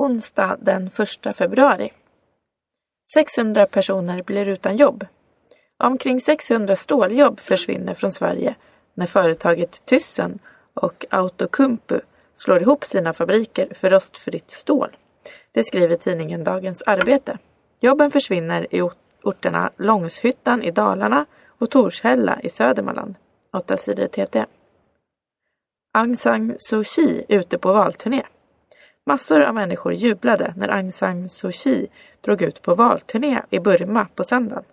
Onsdag 0.00 0.56
den 0.60 0.90
1 1.26 1.36
februari. 1.36 1.92
600 3.12 3.66
personer 3.66 4.22
blir 4.22 4.46
utan 4.46 4.76
jobb. 4.76 5.06
Omkring 5.78 6.20
600 6.20 6.76
ståljobb 6.76 7.40
försvinner 7.40 7.94
från 7.94 8.12
Sverige 8.12 8.54
när 8.94 9.06
företaget 9.06 9.86
Thyssen 9.86 10.38
och 10.74 11.04
Outokumpu 11.12 12.00
slår 12.34 12.62
ihop 12.62 12.84
sina 12.84 13.12
fabriker 13.12 13.74
för 13.74 13.90
rostfritt 13.90 14.50
stål. 14.50 14.96
Det 15.52 15.64
skriver 15.64 15.96
tidningen 15.96 16.44
Dagens 16.44 16.82
Arbete. 16.86 17.38
Jobben 17.80 18.10
försvinner 18.10 18.74
i 18.74 18.82
orterna 19.22 19.70
Långshyttan 19.76 20.62
i 20.62 20.70
Dalarna 20.70 21.26
och 21.58 21.70
Torshälla 21.70 22.40
i 22.40 22.50
Södermanland. 22.50 23.14
8 23.52 23.76
sidor 23.76 24.06
TT. 24.06 24.44
Aung 25.92 26.16
San 26.16 26.54
Suu 26.58 26.84
Kyi 26.84 27.24
ute 27.28 27.58
på 27.58 27.72
valturné. 27.72 28.26
Massor 29.08 29.40
av 29.40 29.54
människor 29.54 29.92
jublade 29.92 30.54
när 30.56 30.68
Aung 30.68 30.92
San 30.92 31.28
Suu 31.28 31.52
Kyi 31.52 31.88
drog 32.20 32.42
ut 32.42 32.62
på 32.62 32.74
valturné 32.74 33.42
i 33.50 33.60
Burma 33.60 34.06
på 34.14 34.24
söndagen. 34.24 34.64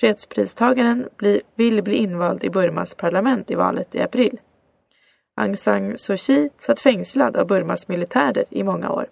Fredspristagaren 0.00 1.08
vill 1.54 1.82
bli 1.82 1.94
invald 1.94 2.44
i 2.44 2.50
Burmas 2.50 2.94
parlament 2.94 3.50
i 3.50 3.54
valet 3.54 3.94
i 3.94 4.00
april. 4.00 4.40
Aung 5.36 5.56
San 5.56 5.98
Suu 5.98 6.16
Kyi 6.16 6.50
satt 6.58 6.80
fängslad 6.80 7.36
av 7.36 7.46
Burmas 7.46 7.88
militärer 7.88 8.44
i 8.50 8.62
många 8.62 8.90
år. 8.90 9.06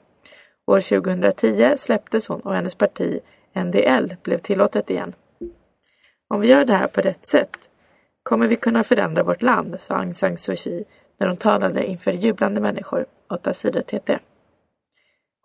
År 0.67 0.81
2010 0.81 1.75
släpptes 1.79 2.29
hon 2.29 2.41
och 2.41 2.55
hennes 2.55 2.75
parti 2.75 3.21
NDL 3.55 4.15
blev 4.23 4.39
tillåtet 4.39 4.91
igen. 4.91 5.15
Om 6.29 6.41
vi 6.41 6.49
gör 6.49 6.65
det 6.65 6.75
här 6.75 6.87
på 6.87 7.01
rätt 7.01 7.27
sätt 7.27 7.71
kommer 8.23 8.49
vi 8.49 8.57
kunna 8.57 8.85
förändra 8.85 9.23
vårt 9.23 9.43
land, 9.43 9.77
sa 9.81 9.95
Aung 9.95 10.15
San 10.15 10.37
Suu 10.37 10.57
Kyi 10.57 10.85
när 11.19 11.27
hon 11.27 11.37
talade 11.37 11.87
inför 11.87 12.13
jublande 12.13 12.61
människor. 12.61 13.07
8 13.31 13.55
sidor 13.55 13.81
TT. 13.81 14.19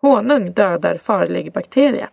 Honung 0.02 0.52
dödar 0.52 0.98
farlig 0.98 1.52
bakterie. 1.52 2.08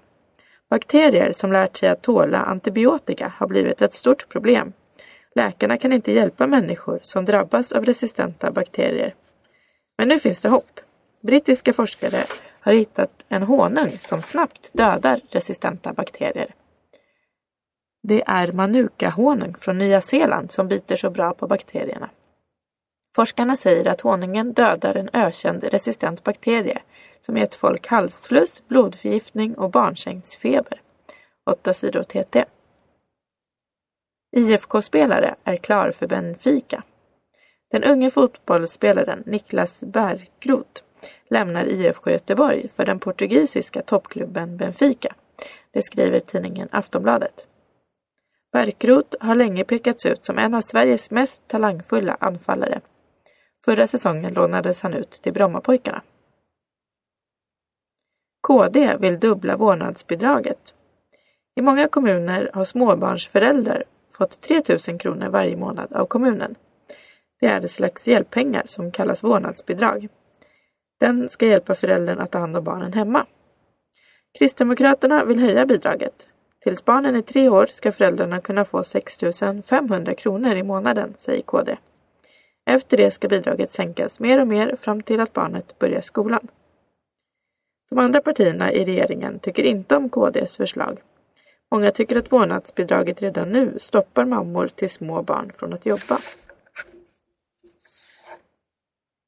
Bakterier 0.70 1.32
som 1.32 1.52
lärt 1.52 1.78
sig 1.78 1.90
att 1.90 2.02
tåla 2.02 2.38
antibiotika 2.40 3.34
har 3.38 3.48
blivit 3.48 3.82
ett 3.82 3.94
stort 3.94 4.30
problem. 4.30 4.74
Läkarna 5.36 5.78
kan 5.78 5.94
inte 5.94 6.12
hjälpa 6.12 6.48
människor 6.48 7.00
som 7.02 7.26
drabbas 7.26 7.72
av 7.72 7.86
resistenta 7.86 8.52
bakterier. 8.52 9.16
Men 9.98 10.08
nu 10.08 10.20
finns 10.20 10.42
det 10.42 10.50
hopp. 10.50 10.80
Brittiska 11.22 11.74
forskare 11.74 12.24
har 12.60 12.74
hittat 12.74 13.26
en 13.30 13.44
honung 13.44 13.98
som 14.02 14.22
snabbt 14.22 14.70
dödar 14.74 15.22
resistenta 15.30 15.94
bakterier. 15.94 16.56
Det 18.04 18.24
är 18.26 18.52
manuka-honung 18.52 19.56
från 19.60 19.78
Nya 19.78 20.02
Zeeland 20.02 20.52
som 20.52 20.68
biter 20.68 20.96
så 20.96 21.10
bra 21.10 21.34
på 21.34 21.48
bakterierna. 21.48 22.10
Forskarna 23.16 23.56
säger 23.56 23.88
att 23.88 24.02
honungen 24.02 24.54
dödar 24.54 24.96
en 24.96 25.10
ökänd 25.14 25.64
resistent 25.64 26.24
bakterie 26.24 26.82
som 27.26 27.38
gett 27.38 27.56
folk 27.56 27.88
halsfluss, 27.88 28.64
blodförgiftning 28.68 29.56
och 29.56 29.72
barnsängsfeber. 29.72 30.82
8 31.52 31.74
sidor 31.74 32.04
TT. 32.04 32.46
IFK-spelare 34.36 35.36
är 35.44 35.58
klar 35.58 35.92
för 35.92 36.08
Benfica. 36.08 36.84
Den 37.72 37.84
unge 37.84 38.10
fotbollsspelaren 38.10 39.24
Niklas 39.26 39.84
Bergkrot 39.84 40.84
lämnar 41.30 41.66
IFK 41.66 42.12
Göteborg 42.12 42.70
för 42.70 42.86
den 42.86 43.00
portugisiska 43.00 43.82
toppklubben 43.82 44.58
Benfica. 44.58 45.16
Det 45.72 45.82
skriver 45.82 46.20
tidningen 46.20 46.70
Aftonbladet. 46.72 47.48
Bärkroth 48.52 49.18
har 49.20 49.36
länge 49.36 49.64
pekats 49.64 50.06
ut 50.06 50.26
som 50.26 50.38
en 50.38 50.54
av 50.54 50.62
Sveriges 50.62 51.12
mest 51.12 51.48
talangfulla 51.48 52.18
anfallare. 52.20 52.82
Förra 53.66 53.88
säsongen 53.88 54.34
lånades 54.34 54.82
han 54.82 54.94
ut 54.94 55.12
till 55.12 55.34
Brommapojkarna. 55.34 56.02
KD 58.48 58.98
vill 59.00 59.20
dubbla 59.20 59.58
vårdnadsbidraget. 59.58 60.74
I 61.56 61.62
många 61.62 61.88
kommuner 61.88 62.52
har 62.54 62.66
småbarnsföräldrar 62.66 63.84
fått 64.18 64.42
3 64.42 64.62
000 64.88 65.00
kronor 65.00 65.30
varje 65.30 65.58
månad 65.58 65.94
av 65.94 66.06
kommunen. 66.06 66.56
Det 67.40 67.48
är 67.48 67.66
ett 67.66 67.72
slags 67.72 68.08
hjälppengar 68.08 68.64
som 68.66 68.92
kallas 68.92 69.24
vårdnadsbidrag. 69.24 70.08
Den 71.00 71.30
ska 71.30 71.46
hjälpa 71.46 71.76
föräldern 71.76 72.20
att 72.20 72.32
ta 72.32 72.38
hand 72.38 72.58
om 72.58 72.64
barnen 72.64 72.94
hemma. 72.94 73.26
Kristdemokraterna 74.38 75.26
vill 75.26 75.40
höja 75.40 75.66
bidraget. 75.66 76.28
Tills 76.64 76.86
barnen 76.86 77.16
är 77.16 77.22
tre 77.22 77.50
år 77.50 77.68
ska 77.72 77.92
föräldrarna 77.92 78.42
kunna 78.42 78.66
få 78.66 78.84
6 78.84 79.20
500 79.66 80.16
kronor 80.16 80.56
i 80.56 80.64
månaden, 80.64 81.14
säger 81.18 81.42
KD. 81.42 81.78
Efter 82.66 82.98
det 82.98 83.12
ska 83.12 83.28
bidraget 83.28 83.72
sänkas 83.72 84.20
mer 84.20 84.42
och 84.42 84.48
mer 84.48 84.76
fram 84.76 85.04
till 85.04 85.20
att 85.20 85.34
barnet 85.34 85.80
börjar 85.80 86.02
skolan. 86.02 86.48
De 87.94 88.00
andra 88.00 88.22
partierna 88.22 88.72
i 88.72 88.86
regeringen 88.86 89.40
tycker 89.40 89.64
inte 89.64 89.96
om 89.96 90.10
KDs 90.10 90.58
förslag. 90.58 91.02
Många 91.72 91.92
tycker 91.92 92.16
att 92.16 92.32
vårdnadsbidraget 92.32 93.22
redan 93.22 93.50
nu 93.50 93.76
stoppar 93.80 94.26
mammor 94.26 94.68
till 94.68 94.90
små 94.90 95.22
barn 95.22 95.52
från 95.56 95.74
att 95.74 95.86
jobba. 95.86 96.18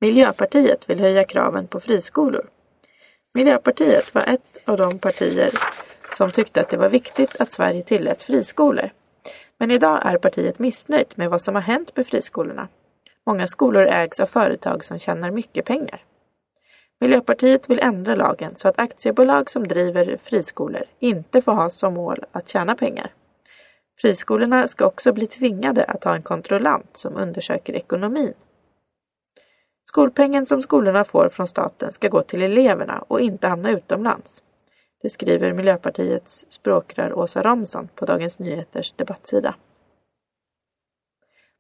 Miljöpartiet 0.02 0.90
vill 0.90 1.00
höja 1.00 1.24
kraven 1.24 1.68
på 1.68 1.80
friskolor. 1.80 2.50
Miljöpartiet 3.34 4.16
var 4.16 4.24
ett 4.24 4.62
av 4.66 4.78
de 4.78 5.00
partier 5.00 5.50
som 6.18 6.32
tyckte 6.32 6.62
att 6.62 6.70
det 6.70 6.78
var 6.78 6.90
viktigt 6.90 7.42
att 7.42 7.52
Sverige 7.52 7.84
tillät 7.84 8.24
friskolor. 8.24 8.90
Men 9.58 9.72
idag 9.72 10.02
är 10.06 10.18
partiet 10.18 10.60
missnöjt 10.60 11.18
med 11.18 11.30
vad 11.30 11.42
som 11.42 11.56
har 11.56 11.62
hänt 11.62 11.96
med 11.96 12.08
friskolorna. 12.08 12.68
Många 13.26 13.48
skolor 13.48 13.86
ägs 13.86 14.20
av 14.20 14.26
företag 14.26 14.86
som 14.86 15.00
tjänar 15.00 15.32
mycket 15.32 15.66
pengar. 15.66 16.04
Miljöpartiet 17.00 17.70
vill 17.70 17.80
ändra 17.80 18.16
lagen 18.16 18.56
så 18.56 18.68
att 18.68 18.80
aktiebolag 18.80 19.50
som 19.50 19.68
driver 19.68 20.18
friskolor 20.18 20.84
inte 21.00 21.42
får 21.42 21.52
ha 21.52 21.70
som 21.70 21.94
mål 21.94 22.26
att 22.32 22.50
tjäna 22.50 22.76
pengar. 22.76 23.14
Friskolorna 24.02 24.68
ska 24.68 24.86
också 24.86 25.14
bli 25.14 25.28
tvingade 25.28 25.84
att 25.84 26.04
ha 26.04 26.16
en 26.16 26.22
kontrollant 26.22 26.98
som 26.98 27.18
undersöker 27.18 27.74
ekonomin. 27.74 28.34
Skolpengen 29.86 30.46
som 30.46 30.62
skolorna 30.62 31.04
får 31.04 31.30
från 31.30 31.48
staten 31.48 31.92
ska 31.92 32.08
gå 32.08 32.22
till 32.22 32.42
eleverna 32.42 33.04
och 33.08 33.22
inte 33.22 33.48
hamna 33.48 33.72
utomlands. 33.72 34.44
Det 35.02 35.10
skriver 35.10 35.54
Miljöpartiets 35.54 36.46
språkrör 36.50 37.14
Åsa 37.14 37.44
Romson 37.44 37.90
på 37.96 38.06
Dagens 38.06 38.40
Nyheters 38.40 38.92
debattsida. 38.92 39.56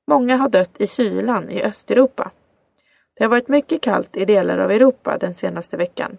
Många 0.08 0.38
har 0.38 0.50
dött 0.50 0.82
i 0.82 0.88
kylan 0.88 1.50
i 1.50 1.64
Östeuropa. 1.64 2.32
Det 3.18 3.24
har 3.24 3.30
varit 3.30 3.48
mycket 3.48 3.82
kallt 3.82 4.18
i 4.18 4.26
delar 4.26 4.58
av 4.58 4.72
Europa 4.72 5.18
den 5.18 5.34
senaste 5.34 5.78
veckan. 5.78 6.18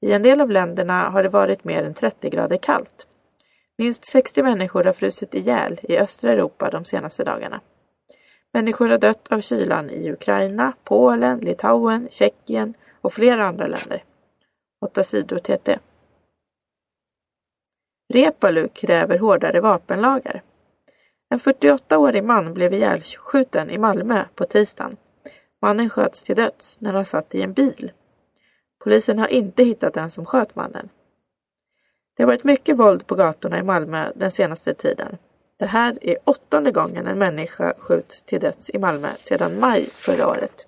I 0.00 0.12
en 0.12 0.22
del 0.22 0.40
av 0.40 0.50
länderna 0.50 1.08
har 1.10 1.22
det 1.22 1.28
varit 1.28 1.64
mer 1.64 1.82
än 1.82 1.94
30 1.94 2.30
grader 2.30 2.56
kallt. 2.56 3.06
Minst 3.78 4.06
60 4.06 4.42
människor 4.42 4.84
har 4.84 4.92
frusit 4.92 5.34
ihjäl 5.34 5.80
i 5.82 5.98
östra 5.98 6.32
Europa 6.32 6.70
de 6.70 6.84
senaste 6.84 7.24
dagarna. 7.24 7.60
Människor 8.52 8.88
har 8.88 8.98
dött 8.98 9.32
av 9.32 9.40
kylan 9.40 9.90
i 9.90 10.10
Ukraina, 10.12 10.72
Polen, 10.84 11.38
Litauen, 11.38 12.08
Tjeckien 12.10 12.74
och 13.00 13.12
flera 13.12 13.46
andra 13.46 13.66
länder. 13.66 14.04
8 14.80 15.04
sidor 15.04 15.38
TT. 15.38 15.78
Repalu 18.14 18.68
kräver 18.68 19.18
hårdare 19.18 19.60
vapenlagar. 19.60 20.42
En 21.30 21.38
48-årig 21.38 22.24
man 22.24 22.54
blev 22.54 22.72
ihjälskjuten 22.72 23.70
i 23.70 23.78
Malmö 23.78 24.24
på 24.34 24.44
tisdagen. 24.44 24.96
Mannen 25.62 25.90
sköts 25.90 26.22
till 26.22 26.36
döds 26.36 26.80
när 26.80 26.92
han 26.92 27.06
satt 27.06 27.34
i 27.34 27.42
en 27.42 27.52
bil. 27.52 27.92
Polisen 28.84 29.18
har 29.18 29.28
inte 29.28 29.64
hittat 29.64 29.94
den 29.94 30.10
som 30.10 30.26
sköt 30.26 30.56
mannen. 30.56 30.88
Det 32.16 32.22
har 32.22 32.26
varit 32.26 32.44
mycket 32.44 32.76
våld 32.76 33.06
på 33.06 33.14
gatorna 33.14 33.58
i 33.58 33.62
Malmö 33.62 34.12
den 34.14 34.30
senaste 34.30 34.74
tiden. 34.74 35.18
Det 35.58 35.66
här 35.66 35.98
är 36.00 36.16
åttonde 36.24 36.70
gången 36.70 37.06
en 37.06 37.18
människa 37.18 37.74
skjuts 37.78 38.22
till 38.22 38.40
döds 38.40 38.70
i 38.70 38.78
Malmö 38.78 39.08
sedan 39.20 39.60
maj 39.60 39.86
förra 39.92 40.28
året. 40.28 40.66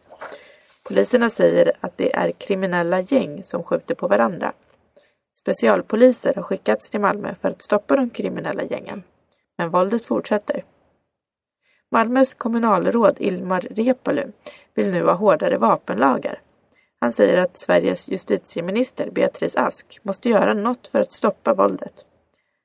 Poliserna 0.83 1.31
säger 1.31 1.73
att 1.81 1.97
det 1.97 2.17
är 2.17 2.33
kriminella 2.33 3.01
gäng 3.01 3.43
som 3.43 3.63
skjuter 3.63 3.95
på 3.95 4.09
varandra. 4.09 4.53
Specialpoliser 5.41 6.35
har 6.35 6.43
skickats 6.43 6.91
till 6.91 7.01
Malmö 7.01 7.35
för 7.35 7.51
att 7.51 7.63
stoppa 7.63 7.97
de 7.97 8.11
kriminella 8.11 8.63
gängen. 8.63 9.03
Men 9.59 9.71
våldet 9.71 10.07
fortsätter. 10.07 10.65
Malmös 11.91 12.35
kommunalråd 12.35 13.17
Ilmar 13.19 13.61
Reepalu 13.61 14.33
vill 14.75 14.91
nu 14.91 15.05
ha 15.05 15.13
hårdare 15.13 15.59
vapenlagar. 15.59 16.41
Han 17.01 17.13
säger 17.13 17.39
att 17.39 17.57
Sveriges 17.57 18.09
justitieminister 18.09 19.11
Beatrice 19.11 19.57
Ask 19.57 19.99
måste 20.03 20.29
göra 20.29 20.55
något 20.55 20.87
för 20.87 21.01
att 21.01 21.13
stoppa 21.13 21.55
våldet. 21.55 22.07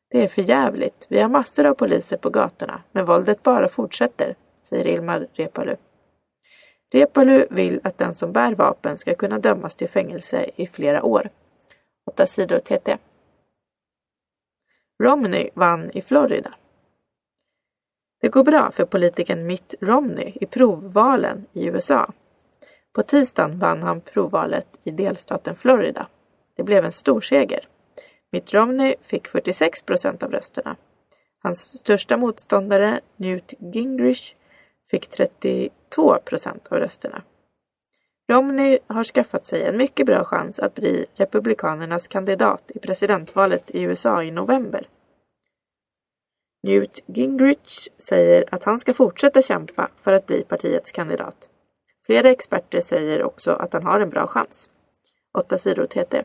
Det 0.10 0.24
är 0.24 0.28
för 0.28 0.42
jävligt. 0.42 1.08
Vi 1.10 1.20
har 1.20 1.30
massor 1.30 1.66
av 1.66 1.74
poliser 1.74 2.18
på 2.18 2.30
gatorna, 2.30 2.82
men 2.92 3.06
våldet 3.06 3.44
bara 3.44 3.68
fortsätter, 3.68 4.36
säger 4.70 4.88
Ilmar 4.88 5.28
Reepalu. 5.34 5.76
Reepalu 6.94 7.48
vill 7.50 7.80
att 7.84 7.98
den 7.98 8.16
som 8.16 8.32
bär 8.32 8.56
vapen 8.56 8.98
ska 8.98 9.16
kunna 9.16 9.40
dömas 9.40 9.76
till 9.76 9.90
fängelse 9.90 10.50
i 10.56 10.68
flera 10.68 11.04
år. 11.04 11.30
8 12.12 12.26
sidor 12.26 12.60
TT. 12.60 12.98
Romney 15.04 15.50
vann 15.54 15.92
i 15.92 16.02
Florida. 16.02 16.54
Det 18.24 18.30
går 18.30 18.44
bra 18.44 18.72
för 18.72 18.86
politikern 18.86 19.46
Mitt 19.46 19.76
Romney 19.82 20.34
i 20.42 20.46
provvalen 20.46 21.46
i 21.54 21.66
USA. 21.66 22.14
På 22.94 23.04
tisdagen 23.04 23.60
vann 23.60 23.84
han 23.84 24.02
provvalet 24.02 24.68
i 24.84 24.92
delstaten 24.92 25.56
Florida. 25.56 26.08
Det 26.58 26.64
blev 26.64 26.86
en 26.86 26.92
stor 26.92 27.22
seger. 27.22 27.68
Mitt 28.32 28.54
Romney 28.54 28.96
fick 29.02 29.28
46 29.28 29.82
procent 29.82 30.24
av 30.24 30.32
rösterna. 30.32 30.76
Hans 31.42 31.78
största 31.80 32.18
motståndare, 32.18 33.00
Newt 33.18 33.54
Gingrich, 33.60 34.36
fick 34.92 35.08
32 35.08 36.18
procent 36.26 36.68
av 36.72 36.78
rösterna. 36.80 37.22
Romney 38.32 38.80
har 38.88 39.04
skaffat 39.04 39.46
sig 39.46 39.64
en 39.64 39.78
mycket 39.78 40.06
bra 40.06 40.24
chans 40.24 40.60
att 40.60 40.76
bli 40.76 41.06
Republikanernas 41.16 42.08
kandidat 42.08 42.72
i 42.76 42.80
presidentvalet 42.80 43.72
i 43.72 43.82
USA 43.82 44.24
i 44.24 44.32
november. 44.32 44.88
Newt 46.64 47.00
Gingrich 47.06 47.90
säger 47.98 48.46
att 48.52 48.64
han 48.64 48.80
ska 48.80 48.94
fortsätta 48.94 49.42
kämpa 49.42 49.90
för 50.02 50.14
att 50.14 50.26
bli 50.26 50.44
partiets 50.44 50.92
kandidat. 50.92 51.50
Flera 52.06 52.30
experter 52.30 52.82
säger 52.82 53.24
också 53.24 53.52
att 53.52 53.74
han 53.74 53.84
har 53.84 54.00
en 54.00 54.10
bra 54.10 54.28
chans. 54.28 54.70
8 55.38 55.58
sidor 55.58 55.86
TT. 55.86 56.24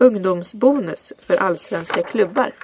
Ungdomsbonus 0.00 1.12
för 1.18 1.36
allsvenska 1.36 2.02
klubbar. 2.02 2.54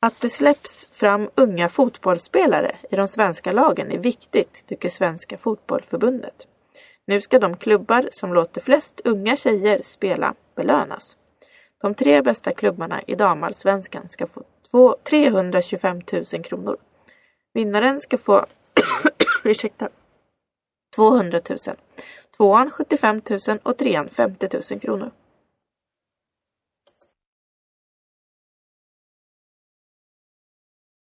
Att 0.00 0.20
det 0.20 0.30
släpps 0.30 0.86
fram 0.92 1.30
unga 1.34 1.68
fotbollsspelare 1.68 2.76
i 2.90 2.96
de 2.96 3.08
svenska 3.08 3.52
lagen 3.52 3.90
är 3.90 3.98
viktigt, 3.98 4.66
tycker 4.66 4.88
Svenska 4.88 5.38
Fotbollförbundet. 5.38 6.46
Nu 7.06 7.20
ska 7.20 7.38
de 7.38 7.56
klubbar 7.56 8.08
som 8.12 8.34
låter 8.34 8.60
flest 8.60 9.00
unga 9.04 9.36
tjejer 9.36 9.82
spela 9.82 10.34
belönas. 10.54 11.16
De 11.82 11.94
tre 11.94 12.22
bästa 12.22 12.52
klubbarna 12.52 13.02
i 13.02 13.14
damallsvenskan 13.14 14.08
ska 14.08 14.26
få 14.72 14.96
325 15.04 16.00
000 16.12 16.24
kronor. 16.24 16.76
Vinnaren 17.54 18.00
ska 18.00 18.18
få 18.18 18.46
ursäkta, 19.44 19.88
200 20.96 21.40
000. 21.48 21.58
Tvåan 22.36 22.70
75 22.70 23.20
000 23.48 23.58
och 23.62 23.76
trean 23.76 24.08
50 24.08 24.48
000 24.72 24.80
kronor. 24.80 25.10